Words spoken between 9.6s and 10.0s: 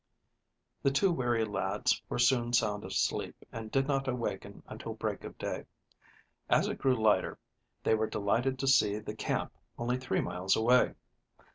only